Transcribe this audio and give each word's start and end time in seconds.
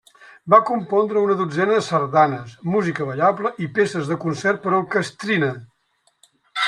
Va 0.51 0.59
compondre 0.67 1.19
una 1.25 1.35
dotzena 1.41 1.75
de 1.79 1.83
sardanes, 1.87 2.55
música 2.77 3.07
ballable 3.11 3.51
i 3.67 3.71
peces 3.77 4.09
de 4.13 4.19
concert 4.25 4.65
per 4.65 4.73
a 4.75 4.77
orquestrina. 4.79 5.53